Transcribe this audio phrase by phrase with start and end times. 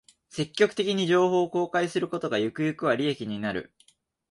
[0.29, 3.71] 積極的に情報を公開することが、ゆくゆくは利益になる